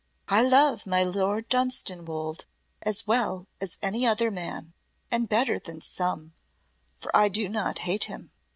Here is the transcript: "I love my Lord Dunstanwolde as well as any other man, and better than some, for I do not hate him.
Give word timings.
"I 0.29 0.41
love 0.41 0.87
my 0.87 1.03
Lord 1.03 1.47
Dunstanwolde 1.47 2.45
as 2.81 3.05
well 3.05 3.45
as 3.61 3.77
any 3.83 4.03
other 4.07 4.31
man, 4.31 4.73
and 5.11 5.29
better 5.29 5.59
than 5.59 5.79
some, 5.79 6.33
for 6.99 7.15
I 7.15 7.29
do 7.29 7.47
not 7.47 7.77
hate 7.77 8.05
him. 8.05 8.31